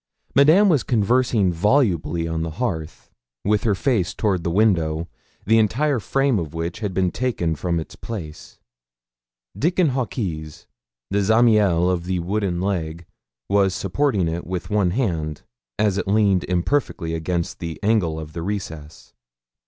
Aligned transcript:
Madame 0.33 0.67
was 0.67 0.81
conversing 0.81 1.53
volubly 1.53 2.27
on 2.27 2.41
the 2.41 2.49
hearth, 2.57 3.11
with 3.45 3.65
her 3.65 3.75
face 3.75 4.15
toward 4.15 4.43
the 4.43 4.49
window, 4.49 5.07
the 5.45 5.59
entire 5.59 5.99
frame 5.99 6.39
of 6.39 6.55
which 6.55 6.79
had 6.79 6.91
been 6.91 7.11
taken 7.11 7.53
from 7.53 7.79
its 7.79 7.95
place: 7.95 8.57
Dickon 9.55 9.89
Hawkes, 9.89 10.65
the 11.11 11.21
Zamiel 11.21 11.87
of 11.87 12.05
the 12.05 12.17
wooden 12.17 12.59
leg, 12.59 13.05
was 13.47 13.75
supporting 13.75 14.27
it 14.27 14.47
with 14.47 14.71
one 14.71 14.89
hand, 14.89 15.43
as 15.77 15.99
it 15.99 16.07
leaned 16.07 16.45
imperfectly 16.45 17.13
against 17.13 17.59
the 17.59 17.77
angle 17.83 18.19
of 18.19 18.33
the 18.33 18.41
recess. 18.41 19.13